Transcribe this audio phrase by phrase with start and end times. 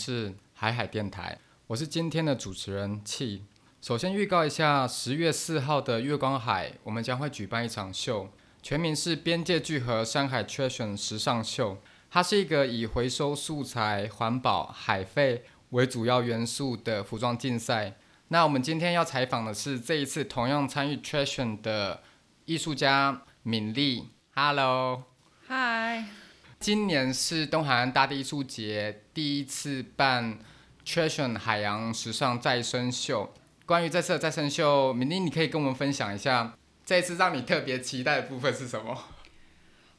[0.00, 3.44] 是海海电台，我是今天的主持人气。
[3.82, 8.30] 首先预告一下，十月四号的月光海，我们将会举办一场秀，
[8.62, 11.76] 全名是边界聚合山海 Fashion 时尚秀。
[12.10, 17.96] 它是一个以回收素材、环保、海废为主要元素的服装竞赛。
[18.28, 22.02] 那我们今天要采访的是这一次同样参与 Fashion 的
[22.46, 24.08] 艺术家敏丽。
[24.34, 25.04] Hello，
[25.46, 26.19] 嗨。
[26.60, 30.38] 今年是东海岸大地艺术节第一次办
[30.84, 33.32] “Trashion” 海洋时尚再生秀。
[33.64, 39.04] 关于这次的再生秀，敏丽，你可以跟我们分享一下，这次让你特别期待的部分是什么？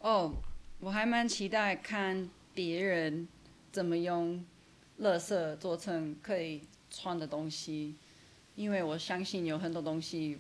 [0.02, 0.36] 哦，
[0.82, 3.28] 我还蛮期待看别人
[3.72, 4.46] 怎么用
[5.00, 7.96] 垃圾做成可以穿的东西，
[8.54, 10.38] 因为我相信有很多东西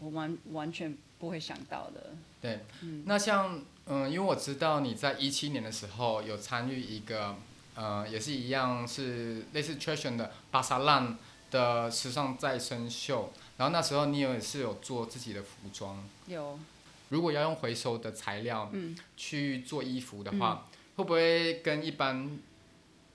[0.00, 2.10] 我完完全不会想到的。
[2.40, 2.58] 对，
[3.06, 3.62] 那像。
[3.84, 7.34] 嗯，因为我知道你在一七年的时候有参与一个，
[7.74, 11.18] 呃，也是一样是类似 fashion 的巴萨浪
[11.50, 16.00] 的时尚再生秀，然后那时候你也是有做自己的服装。
[16.28, 16.56] 有。
[17.08, 18.70] 如果要用回收的材料
[19.16, 22.38] 去做衣服的话，会不会跟一般，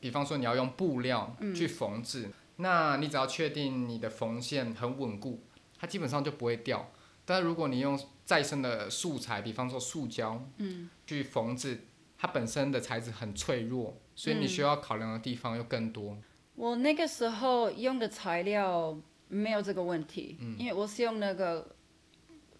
[0.02, 5.40] 比方说你要用布料去缝制，那你只要确定你的缝线很稳固，
[5.80, 6.92] 它基本上就不会掉。
[7.30, 11.82] 但如果你用再生的素材，比方说塑胶，嗯去缝制，
[12.18, 16.18] 它本身的材质很脆弱，所以你需要考量的地方又更多。
[16.56, 21.76] 我那个时候用的材料没有这个问题，因为我是用那个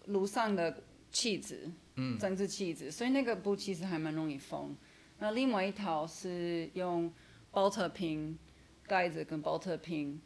[0.04, 4.76] 炉上的气质，嗯针织气质，所以那个布其实还蛮容易缝。
[5.18, 7.10] 那另外一套是用
[7.50, 8.38] 包特瓶
[8.86, 10.20] 盖子跟包特瓶。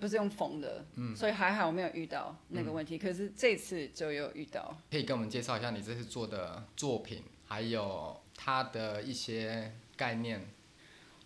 [0.00, 0.84] 不是用缝的，
[1.14, 2.98] 所以还好我没有遇到那个问题。
[2.98, 4.76] 可是这次就有遇到。
[4.90, 10.44] 可以跟我们介绍一下你这次做的作品，还有它的一些概念。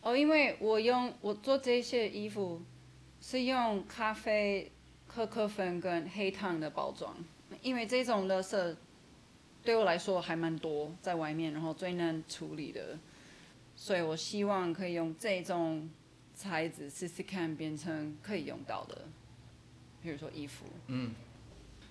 [0.00, 2.62] 哦，因为我用我做这些衣服
[3.20, 4.70] 是用咖啡、
[5.06, 7.16] 可可粉跟黑糖的包装，
[7.62, 8.76] 因为这种垃圾
[9.62, 12.98] 对我来说还蛮多在外面，然后最难处理的，
[13.74, 15.88] 所以我希望可以用这种。
[16.36, 19.06] 材质试试看，变成可以用到的，
[20.02, 20.66] 比如说衣服。
[20.88, 21.14] 嗯。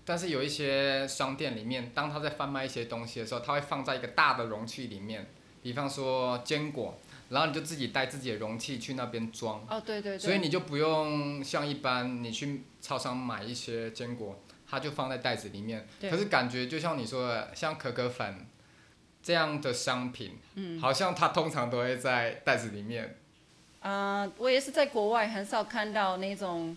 [0.08, 5.26] 但是有一些商店里面，当他在贩卖一些东西的时候，他会放在一个大的容器里面，
[5.64, 6.96] 比方说坚果，
[7.30, 9.66] 然后你就自己带自己的容器去那边装。
[9.68, 10.20] 哦，对对对。
[10.20, 14.40] 所以你就不用像一般你去超商买一些坚果，
[14.70, 15.88] 它就放在袋子里面。
[16.00, 18.46] 可是感觉就像你说的，像可可粉
[19.24, 23.18] 这样的商品，嗯，好像它通常都会在袋子里面。
[23.88, 26.76] 嗯，我也是在国外很少看到那种，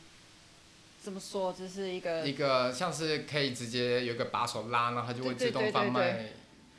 [1.02, 6.26] 怎么说，就是一个一个像是可以直接有个把手拉，然后它就会自动贩卖，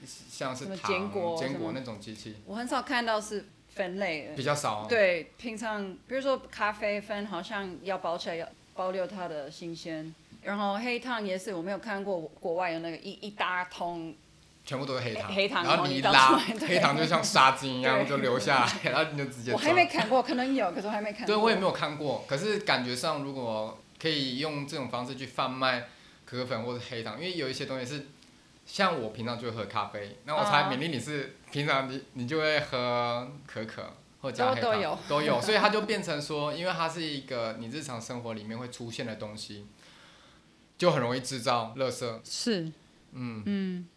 [0.05, 2.35] 像是糖坚果那种机器。
[2.45, 4.85] 我很少看到是分类的，比较少。
[4.87, 10.13] 对，平常比如说咖啡分好像要包起来，要保留它的新鲜。
[10.43, 14.13] 然后黑糖也是，我没有看过国外有那个一一大桶。
[14.69, 19.51] 全部都是黑糖，黑糖然后你一拉，黑糖就像沙金一样就流下来， 然后你就直接。
[19.51, 21.25] 我还没看过，可能有，可是我还没看。
[21.25, 22.23] 对，我也没有看过。
[22.27, 25.87] 可是感觉上，如果可以用这种方式去贩卖
[26.23, 28.05] 可可粉或者黑糖，因为有一些东西是，
[28.67, 33.91] 像我平常就喝咖啡，那我猜敏丽你是平常你你就会喝可可
[34.21, 39.65] 或加黑糖都有都有，所以它就变成说，因为它是一个你日常生活里面会出现的东西，
[40.77, 42.19] 就很容易制造垃圾。
[42.23, 42.71] 是。
[43.13, 43.87] 嗯嗯。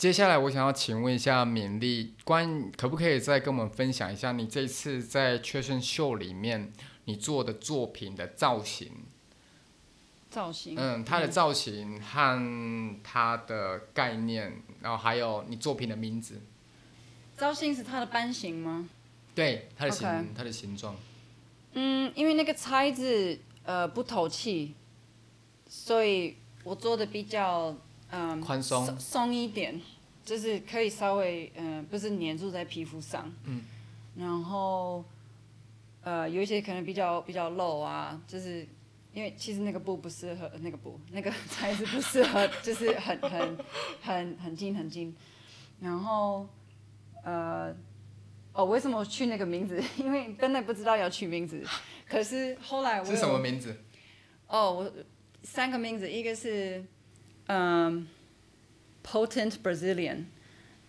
[0.00, 6.72] 接下来我想要请问一下敏丽，关可不可以再跟我们分享一下你这次在缺身秀里面
[7.04, 8.90] 你做的作品的造型？
[10.30, 10.74] 造型？
[10.78, 16.40] 嗯，它的造型和它的概念，然后还有你作品的名字。
[17.36, 18.88] 造型是它的版型吗？
[19.34, 20.96] 对，它的形，它的形状。
[21.74, 24.74] 嗯，因为那个材质呃不透气，
[25.68, 27.76] 所以我做的比较。
[28.10, 29.80] 嗯，宽松松一点，
[30.24, 33.32] 就是可以稍微嗯，不是粘住在皮肤上。
[33.44, 33.62] 嗯。
[34.16, 35.04] 然后，
[36.02, 38.66] 呃，有一些可能比较比较露啊，就是
[39.12, 43.58] 因为其实那个布不适合那个布，那个材质不适合，就是很很
[44.02, 45.14] 很很近很近。
[45.80, 46.48] 然后，
[47.22, 47.72] 呃，
[48.52, 49.80] 哦，为什么取那个名字？
[49.98, 51.64] 因为真的不知道要取名字。
[52.08, 53.04] 可是后来我。
[53.04, 53.76] 是什么名字？
[54.48, 54.92] 哦，我
[55.44, 56.84] 三个名字，一个是。
[57.52, 58.06] 嗯
[59.04, 60.26] ，potent Brazilian。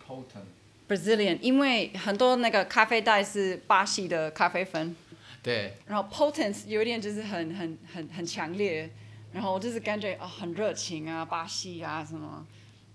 [0.06, 0.46] potent。
[0.88, 4.94] Brazilian，因为很多那个咖啡袋是巴西的咖啡粉。
[5.42, 5.74] 对。
[5.86, 8.88] 然后 potent 有点就是很很很很强烈，
[9.32, 12.46] 然后就是感觉啊很热情啊，巴西啊什么，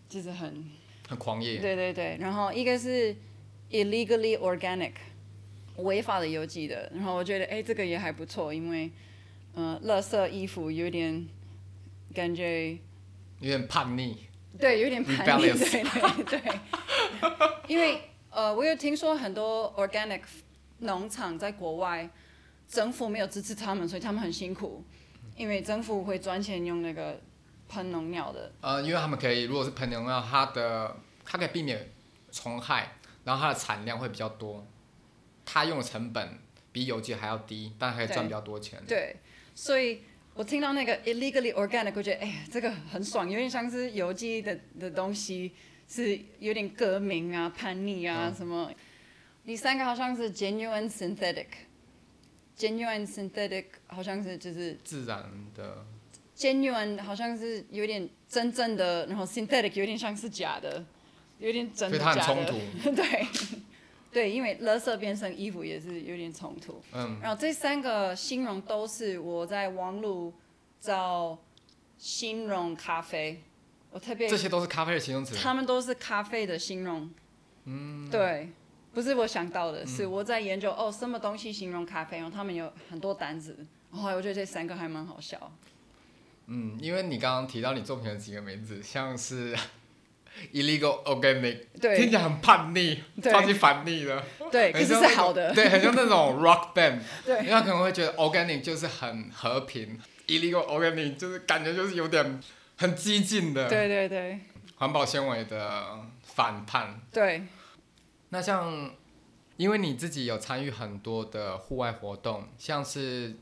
[0.07, 0.65] 就是很。
[1.09, 1.57] 很狂野。
[1.59, 3.15] 对对对，然后一个是
[3.71, 4.93] illegally organic。
[5.77, 8.89] 违法的邮寄的，然后我觉得哎、这个也还不错，因为
[9.53, 11.27] 呃，垃圾衣服有点
[12.15, 12.75] 感觉
[13.39, 14.27] 有点叛逆。
[14.59, 15.83] 对，有点叛逆，对
[16.23, 16.59] 对对。
[17.67, 20.21] 因为呃，我有听说很多 organic
[20.79, 22.09] 农场在国外，
[22.67, 24.83] 政府没有支持他们，所以他们很辛苦，
[25.35, 27.19] 因为政府会赚钱用那个
[27.69, 28.51] 喷农药的。
[28.61, 30.95] 呃，因为他们可以，如果是喷农药，它的
[31.25, 31.91] 它可以避免
[32.31, 34.65] 虫害，然后它的产量会比较多，
[35.45, 36.39] 它用的成本
[36.71, 38.81] 比有机还要低，但还可以赚比较多钱。
[38.87, 39.17] 对，
[39.53, 40.01] 所以
[40.37, 45.51] 我听到那个 illegally organic，我觉得哎呀，这个很爽，有点像是有机的的东西，
[45.89, 48.71] 是有点革命啊、叛逆啊、嗯什么。
[49.43, 55.83] 第三个好像是 genuine synthetic，genuine synthetic 好像是就是自然的
[56.37, 60.85] ，genuine 好像是有点真正的，然后 synthetic 有点像是假的，
[61.39, 62.21] 有点真所的假的。
[62.21, 62.59] 以它很冲突。
[62.93, 63.25] 对，
[64.11, 66.81] 对，因为垃圾变成衣服也是有点冲突。
[66.93, 70.33] 嗯，然后这三个形容都是我在网络
[70.79, 71.37] 找
[71.97, 73.43] 形容咖啡，
[73.91, 75.35] 我特别这些都是咖啡的形容词。
[75.35, 77.09] 他们都是咖啡的形容。
[77.65, 78.49] 嗯，对，
[78.93, 83.57] 不是我想到的，是我在研究哦，什么东西形容咖啡，然后他们有很多单子，
[83.91, 85.51] 然后我觉得这三个还蛮好笑。
[86.45, 89.53] 嗯，因为你刚刚提到你作品的几个名字，像是
[90.53, 91.59] illegal organic，
[91.95, 94.23] 听起来很叛逆，超级反逆的。
[94.51, 95.53] 对，可是很像那种是好的。
[95.53, 102.39] 对，很像那种 rock band，对人家可能会觉得 organic 就是很和平，illegal organic 就是感觉就是有点
[102.77, 104.39] 很激进的对对对
[104.77, 107.01] 环保纤维的反叛。
[107.11, 107.43] 对，
[108.29, 108.91] 那像，
[109.57, 113.35] 因为你自己有参与很多的户外活动，像是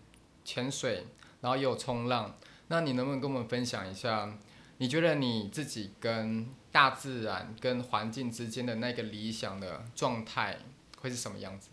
[0.43, 1.05] 潜水，
[1.41, 2.37] 然后也有冲浪，
[2.69, 4.31] 那你能不能跟我们分享一下，
[4.77, 10.57] 你觉得你自己跟大自然、跟环境之间的那个理想的状态
[10.99, 11.69] 会是什么样子？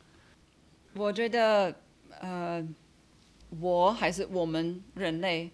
[0.95, 1.75] 我觉得
[2.21, 2.65] 呃，
[3.59, 5.51] 我还是我们人类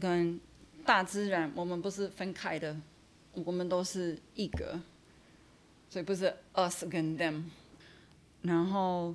[0.00, 0.40] 跟
[0.84, 2.76] 大自然，我们不是分开的，
[3.44, 4.80] 我们都是一个，
[5.88, 7.44] 所以不是 us 跟 them。
[8.42, 9.14] 然后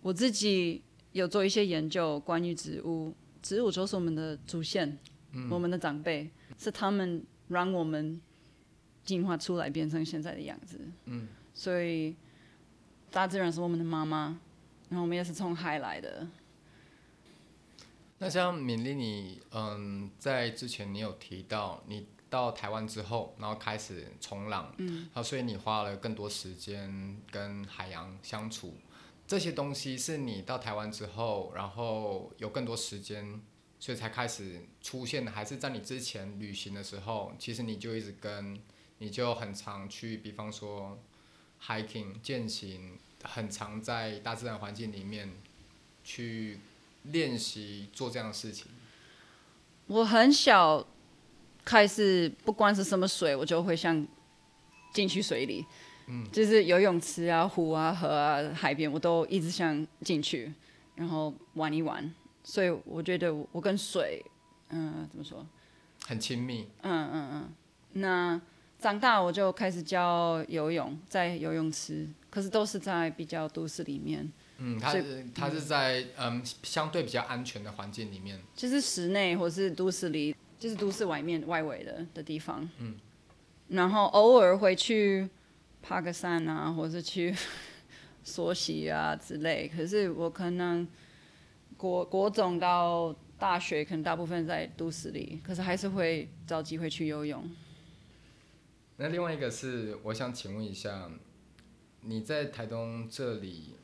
[0.00, 0.80] 我自己
[1.12, 4.96] 有做一些研究关于植物，植物就是我们的祖先，
[5.50, 8.18] 我们的长辈，是他们让我们
[9.08, 10.78] 进化出来变成现在的样子。
[11.06, 12.14] 嗯，所以
[13.10, 14.38] 大自然是我们的妈妈，
[14.90, 16.28] 然后我们也是从海来的。
[18.18, 28.74] 那像敏丽，你嗯，在之前你有提到，你到台湾之后，然后开始冲浪，嗯，然后所以你花了更多时间跟海洋相处，
[29.26, 33.40] 这些东西是你到台湾之后，然后有更多时间，
[33.78, 38.60] 所以才开始出现的，还是在你之前旅行的时候，其实你就一直跟，
[38.98, 40.98] 你就很常去，比方说
[41.62, 45.32] hiking 健行，很常在大自然环境里面
[46.04, 46.60] 去。
[47.04, 48.66] 练习做这样的事情。
[49.86, 50.86] 我很小
[51.64, 54.06] 开始，不管是什么水，我就会像
[54.92, 55.64] 进去水里，
[56.06, 60.52] 嗯，就是游泳池啊、湖啊、河啊、海边，我都一直想进去，
[60.96, 62.12] 然后玩一玩。
[62.42, 64.22] 所以我觉得我跟水，
[64.68, 65.46] 嗯、怎么说？
[66.04, 66.68] 很亲密。
[66.82, 67.54] 嗯嗯嗯。
[67.92, 68.40] 那
[68.78, 74.30] 长大我就开始教游泳，在游泳池，可是都是在比较都市里面。
[74.58, 78.40] 嗯，它所以是它是在嗯相对比较安全的环境里面。
[78.54, 82.68] 就是室内或是都市里，就是都市外面外围的的地方。
[82.78, 82.94] 嗯。
[83.68, 85.28] 然后偶尔会去
[85.82, 87.34] 爬个山啊，或是去
[88.22, 89.68] 溯溪啊之类。
[89.68, 90.86] 可是我可能
[91.76, 97.44] 国国中到大学，可能大部分在都市里，可是还是会找机会去游泳。
[99.00, 101.08] 那另外一个是，我想请问一下，
[102.00, 103.76] 你在台东这里，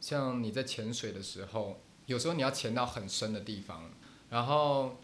[0.00, 3.90] 像你在潜水的时候，有时候你要潜到很深的地方，
[4.30, 4.96] 然后，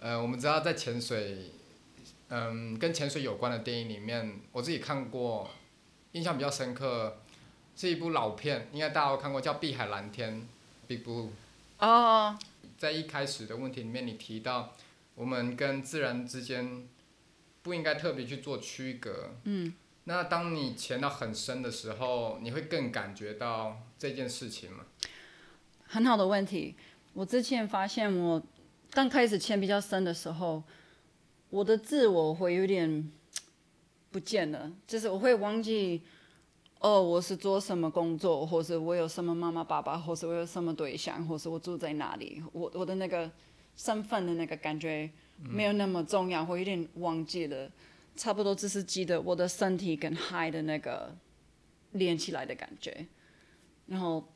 [0.00, 1.50] 呃，我们知道在潜水，
[2.28, 5.48] 嗯，跟潜水有关的电影里面，我自己看过，
[6.12, 7.16] 印象比较深刻，
[7.74, 10.42] 是一部老片，应该大家都看过，叫《碧海蓝天》
[10.86, 11.30] （Big Blue）。
[11.78, 12.38] 哦，
[12.76, 14.74] 在一开始的问题里面，你提到
[15.14, 16.86] 我们跟自然之间
[17.66, 19.34] 不应该特别去做区隔。
[19.42, 19.74] 嗯。
[20.04, 24.86] 那当你潜到很深的时候，你会更感觉到这件事情吗？
[25.88, 26.76] 很好的问题。
[27.12, 28.40] 我之前发现，我
[28.92, 30.62] 刚开始潜比较深的时候，
[31.50, 33.10] 我的自我会有点
[34.12, 36.02] 不见了，就是我会忘记，
[36.78, 43.28] 哦，我是做什么工作，或是我有什么妈妈爸爸，或是我有什么对象，或是我住在哪里，我我的那个
[43.74, 47.70] 身份的那个感觉没有那么重要，我有点忘记了，
[48.16, 51.14] 差不多只是记得我的身体跟海的那个
[51.92, 53.06] 连起来的感觉。
[53.86, 54.26] 然后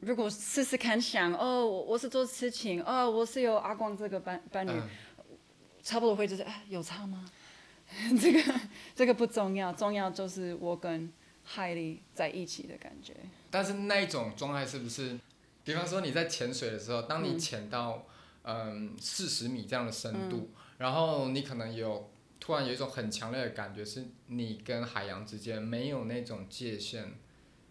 [0.00, 4.88] 如果试试看想，哦，我我是做事情，哦，我是有阿光这个伴伴侣，嗯
[5.82, 7.30] 差不多会就是，哎，有差吗？
[8.18, 8.60] 这个
[8.94, 13.14] 这个不重要，重要就是我跟海里在一起的感觉。
[13.50, 15.20] 但是那一种状态是不是，
[15.62, 18.06] 比方说你在潜水的时候，当你潜到
[18.44, 27.14] 嗯四十米这样的深度，然后你可能有突然有一种很强烈的感觉，是你跟海洋之间没有那种界限，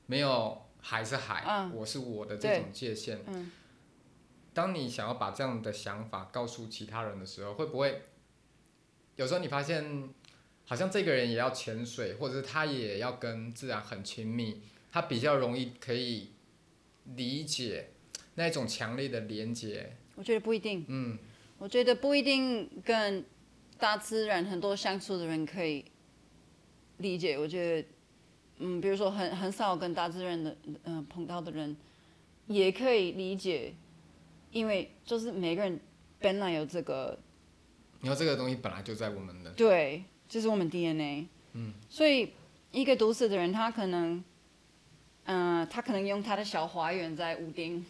[0.08, 3.20] 没有海是海，嗯我是我的这种界限。
[3.28, 3.52] 嗯
[4.56, 8.04] 当你想要把这样的想法告诉其他人的时候，会不会
[9.16, 10.10] 有时候你发现，
[10.66, 14.62] 好像这个人也要潜水，或者是他也要跟自然很亲密，
[14.92, 16.34] 他比较容易可以
[17.16, 17.94] 理解
[18.36, 19.98] 那种强烈的连接。
[20.16, 21.18] 我觉得不一定，嗯，
[21.58, 23.24] 我觉得不一定跟
[23.78, 25.84] 大自然很多相处的人可以
[26.98, 27.38] 理解。
[27.38, 27.88] 我觉得，
[28.60, 31.76] 嗯，比如说很很少跟大自然的嗯、呃碰到的人，
[32.48, 33.74] 也可以理解，
[34.52, 35.80] 因为就是每个人
[36.20, 37.18] 本来有这个
[38.02, 41.28] 你说这个东西本来就在我们的，对，就是我们 DNA。
[41.54, 41.74] 嗯。
[41.90, 42.34] 所以
[42.72, 44.24] 一个都市的人，他可能，
[45.26, 47.86] 嗯、他可能用他的小花园在屋顶，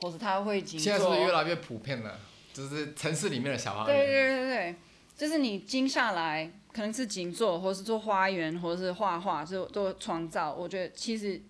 [0.00, 1.32] 或者他会静现在是不是越。
[1.32, 2.18] 来越普遍了？
[2.52, 4.06] 就是城市里面的小花对对。
[4.06, 4.76] 对对，
[5.16, 10.52] 就是你静下来，可能是静坐，或是做花园，或者是画画，就做创造。
[10.52, 11.40] 我觉得其实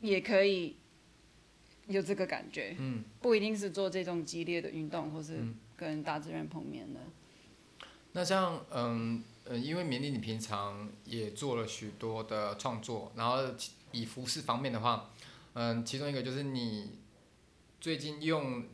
[0.00, 0.76] 也可以
[1.86, 2.74] 有这个感觉。
[2.78, 3.04] 嗯。
[3.20, 7.00] 不一定是做这种激烈的运动，或是嗯跟大自然碰面的。
[8.12, 13.38] 那像嗯嗯，因为绵丽你平常也做了许多的创作，然后
[13.92, 15.10] 以服饰方面的话，
[15.52, 16.92] 嗯，其中一个就是你
[17.84, 18.64] 最近用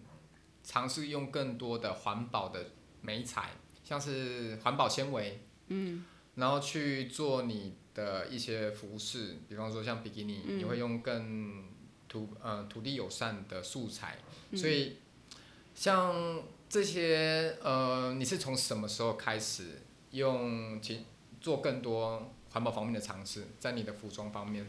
[0.62, 2.64] 尝试用更多的环保的
[3.02, 3.50] 媒材，
[3.82, 6.04] 像是环保纤维，嗯，
[6.36, 11.64] 然后去做你的一些服饰，比方说像比基尼，你会用更
[12.06, 14.16] 土呃土地友善的素材，
[14.54, 14.98] 所以
[15.74, 21.04] 像这些呃，你是从什么时候开始用其
[21.40, 24.64] 做更多环保方面的尝试，在你的服装方面，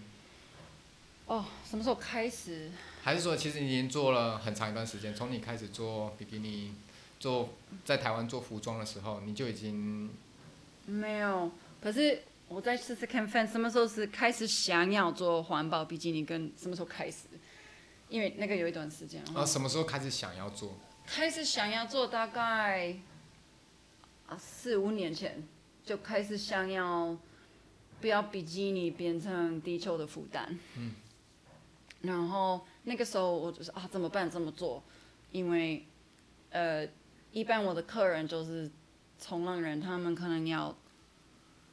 [1.25, 2.69] 哦，什么时候开始？
[3.03, 5.15] 还是说其实你已经做了很长一段时间？
[5.15, 6.73] 从你开始做比基尼，
[7.19, 7.49] 做
[7.85, 10.09] 在台湾做服装的时候，你就已经
[10.85, 11.49] 没有，
[11.81, 17.27] 可是我再试试看看什么时候是开始想要做环保比基尼，跟什么时候开始？
[18.09, 20.77] 因为那个有一段时间，啊什么时候开始想要做？
[21.07, 22.95] 开始想要做大概
[24.27, 25.41] 啊四五年前
[25.85, 27.17] 就开始想要
[27.99, 30.59] 不要比基尼变成地球的负担。
[30.75, 30.93] 嗯。
[32.01, 34.29] 然后那个时候我就是啊怎么办？
[34.29, 34.83] 怎么做？
[35.31, 35.85] 因为
[36.49, 36.87] 呃
[37.31, 38.69] 一般我的客人就是
[39.19, 40.75] 冲浪人，他们可能要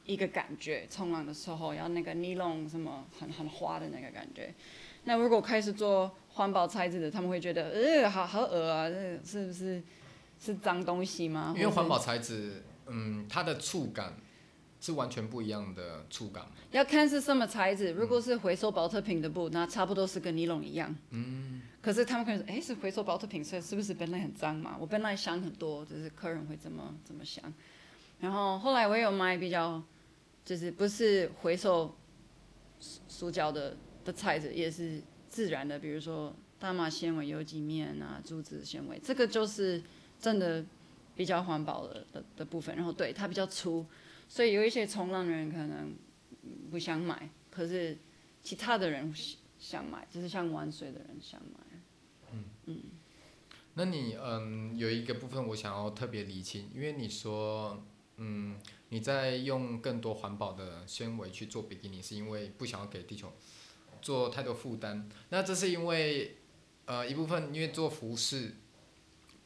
[0.04, 4.54] 一个感觉，冲浪的时候要那个尼龙什么很很花的那个感觉。
[5.04, 9.82] 那如果开始做环保材质的，他们会觉得呃好好恶啊，这是不是
[10.38, 11.54] 是脏东西吗？
[11.56, 14.14] 因为环保材质，嗯，它的触感
[14.80, 16.44] 是完全不一样的触感。
[16.70, 17.92] 要看是什么材质。
[17.92, 20.94] 如果是回收保特瓶的布，那差不多是跟尼龙一样。
[21.11, 21.62] 嗯。
[21.80, 24.76] 可是他们可能说，哎，是回收保特瓶，所以是不是本来很脏嘛？
[24.78, 27.42] 我本来想很多，就是客人会怎么怎么想。
[28.20, 29.82] 然后后来我有买比较，
[30.44, 31.94] 就是不是回收
[32.80, 39.82] 塑塑胶的的材质，也是自然的，比如说大麻纤维、有机面啊、竹子纤维，这个就是
[40.20, 40.62] 真的
[41.14, 42.75] 比较环保的的的部分。
[42.75, 43.87] 然后对它比较粗，
[44.28, 45.97] 所以有一些冲浪的人可能
[46.70, 47.97] 不想买，可是
[48.42, 49.12] 其他的人
[49.58, 51.58] 想买，就是像玩水的人想买。
[52.32, 52.82] 嗯嗯
[53.75, 57.82] 那你嗯有一个部分我想要特别理清，因为你说
[58.16, 58.58] 嗯
[58.90, 63.32] 你在用更多环保的纤维去做比基尼，是因为不想要给地球
[64.02, 65.08] 做太多负担。
[65.30, 66.37] 那这是因为
[66.85, 68.56] 呃一部分因为做服饰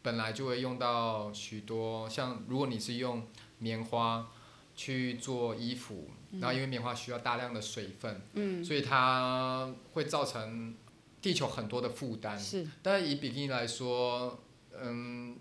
[0.02, 3.26] 本来就会用到许多，像如果你是用
[3.58, 4.30] 棉花
[4.74, 6.10] 去做衣服，
[6.40, 10.74] 然后因为棉花需要大量的水分，嗯，所以它会造成
[11.20, 12.38] 地球很多的负担。
[12.38, 14.42] 是，但以比基尼来说，
[14.78, 15.36] 嗯，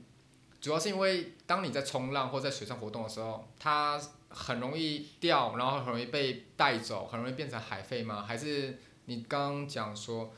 [0.59, 8.23] 主要是因为当你在冲浪或在水上活动的时候，它很容易掉，然后很容易被带走，很容易变成海废吗？
[8.23, 10.33] 还是你刚刚讲说，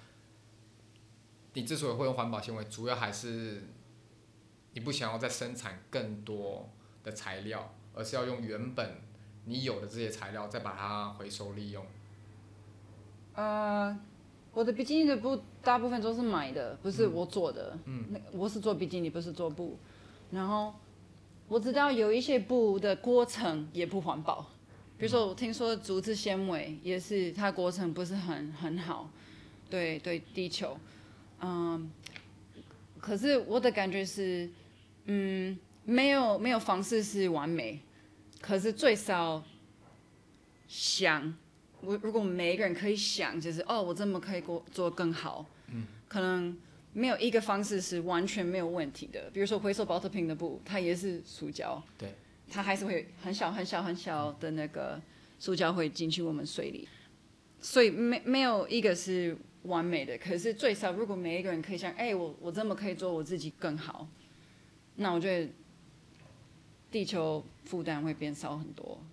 [1.53, 3.63] 你之所以会用环保行为，主要还是
[4.73, 6.71] 你不想要再生产更多
[7.03, 8.95] 的材料，而是要用原本
[9.45, 11.85] 你有的这些材料再把它回收利用。
[13.35, 13.97] 呃，
[14.53, 17.77] 我的比基尼的布大部分都是买的，不是我做的。
[17.85, 19.77] 嗯，那我是做比基尼，不是做布。
[20.31, 20.73] 然后
[21.47, 24.41] 我知道有一些布的过程也不环保，
[24.97, 29.09] 比如说我听说竹子纤维也是它过程不是很很好。
[29.69, 30.77] 对对地球，
[31.41, 31.91] 嗯，
[33.00, 34.47] 可是我的感觉是，
[35.05, 37.79] 嗯，没有没有方式是完美，
[38.41, 39.43] 可是最少
[40.67, 41.33] 想，
[41.81, 46.57] 我如果每一个人可以想，就是哦，我怎么可以过做更好，嗯，可能
[46.93, 49.29] 没有一个方式是完全没有问题的。
[49.33, 52.13] 比如说回收保特瓶的布，它也是塑胶，对，
[52.49, 55.01] 它还是会很小很小很小的那个
[55.39, 56.87] 塑胶会进去我们水里，
[57.59, 60.17] 所以没没有一个是完美的。
[60.17, 64.07] 可是最少如果每一个人可以想，哎、我我这么可以做我自己更好，
[64.95, 65.51] 那我觉得
[66.93, 69.03] 地球负担会变少很多。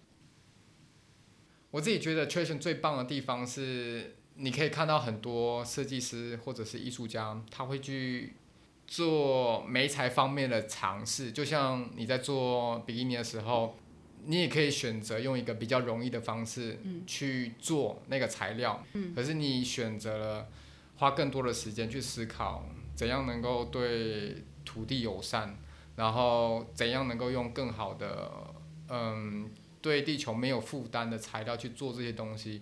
[1.71, 8.35] 我自己觉得 Traction 最棒的地方是，你可以看到很多设计师或者是艺术家，他会去
[8.87, 11.33] 做媒材方面的尝试。
[11.33, 13.79] 就像你在做比基尼的时候，
[14.27, 18.85] 你也可以选择用一个比较容易的方式去做那个材料，
[19.15, 20.49] 可是你选择了
[20.97, 25.57] 花更多的时间去思考怎样能够对土地友善，
[26.01, 28.33] 然后怎样能够用更好的
[28.89, 29.51] 嗯。
[29.83, 32.61] 对地球没有负担的材料去做这些东西，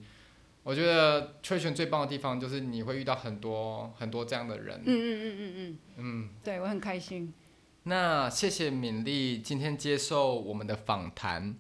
[0.63, 4.81] 我觉得 Traction 最棒的地方就是你会遇到很多很多这样的人。
[4.85, 7.35] 嗯嗯嗯嗯嗯，嗯，对我很开心。
[7.83, 11.57] 那谢谢敏丽今天接受我们的访谈，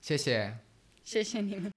[0.00, 0.56] 谢谢。
[1.04, 1.75] 谢谢你们。